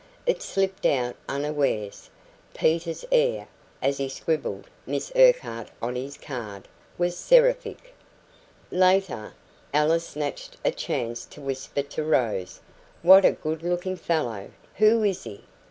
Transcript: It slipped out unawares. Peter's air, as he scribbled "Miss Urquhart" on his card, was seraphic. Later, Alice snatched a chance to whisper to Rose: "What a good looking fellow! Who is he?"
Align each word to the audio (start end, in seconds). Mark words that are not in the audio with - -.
It 0.25 0.41
slipped 0.41 0.87
out 0.87 1.15
unawares. 1.29 2.09
Peter's 2.55 3.05
air, 3.11 3.47
as 3.83 3.99
he 3.99 4.09
scribbled 4.09 4.65
"Miss 4.87 5.11
Urquhart" 5.15 5.69
on 5.79 5.95
his 5.95 6.17
card, 6.17 6.67
was 6.97 7.15
seraphic. 7.15 7.93
Later, 8.71 9.33
Alice 9.75 10.07
snatched 10.07 10.57
a 10.65 10.71
chance 10.71 11.23
to 11.27 11.39
whisper 11.39 11.83
to 11.83 12.03
Rose: 12.03 12.61
"What 13.03 13.25
a 13.25 13.31
good 13.33 13.61
looking 13.61 13.95
fellow! 13.95 14.49
Who 14.77 15.03
is 15.03 15.23
he?" 15.23 15.43